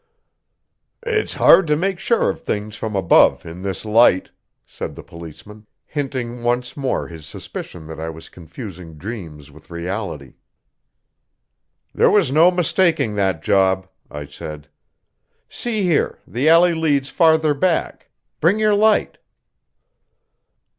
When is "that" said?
7.85-7.99, 13.17-13.43